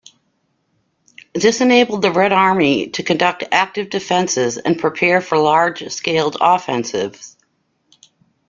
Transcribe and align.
This 1.35 1.61
enabled 1.61 2.01
the 2.01 2.09
Red 2.11 2.31
Army 2.31 2.87
to 2.89 3.03
conduct 3.03 3.43
active 3.51 3.91
defenses 3.91 4.57
and 4.57 4.79
prepare 4.79 5.21
for 5.21 5.37
large-scaled 5.37 6.37
offensives. 6.41 7.37